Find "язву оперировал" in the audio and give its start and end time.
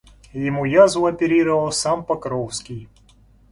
0.65-1.71